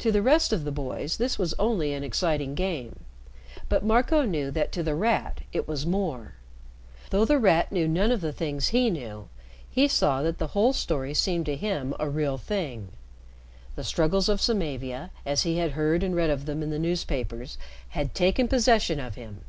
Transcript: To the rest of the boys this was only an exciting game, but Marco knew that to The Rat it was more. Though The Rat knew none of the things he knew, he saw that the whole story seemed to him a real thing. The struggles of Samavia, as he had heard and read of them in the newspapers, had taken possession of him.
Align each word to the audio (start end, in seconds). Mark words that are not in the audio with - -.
To 0.00 0.12
the 0.12 0.20
rest 0.20 0.52
of 0.52 0.64
the 0.64 0.70
boys 0.70 1.16
this 1.16 1.38
was 1.38 1.54
only 1.58 1.94
an 1.94 2.04
exciting 2.04 2.54
game, 2.54 2.96
but 3.70 3.82
Marco 3.82 4.20
knew 4.26 4.50
that 4.50 4.72
to 4.72 4.82
The 4.82 4.94
Rat 4.94 5.40
it 5.54 5.66
was 5.66 5.86
more. 5.86 6.34
Though 7.08 7.24
The 7.24 7.38
Rat 7.38 7.72
knew 7.72 7.88
none 7.88 8.10
of 8.12 8.20
the 8.20 8.30
things 8.34 8.68
he 8.76 8.90
knew, 8.90 9.30
he 9.70 9.88
saw 9.88 10.20
that 10.22 10.36
the 10.36 10.48
whole 10.48 10.74
story 10.74 11.14
seemed 11.14 11.46
to 11.46 11.56
him 11.56 11.94
a 11.98 12.10
real 12.10 12.36
thing. 12.36 12.88
The 13.74 13.84
struggles 13.84 14.28
of 14.28 14.42
Samavia, 14.42 15.10
as 15.24 15.44
he 15.44 15.56
had 15.56 15.70
heard 15.70 16.02
and 16.02 16.14
read 16.14 16.28
of 16.28 16.44
them 16.44 16.62
in 16.62 16.68
the 16.68 16.78
newspapers, 16.78 17.56
had 17.96 18.14
taken 18.14 18.48
possession 18.48 19.00
of 19.00 19.14
him. 19.14 19.46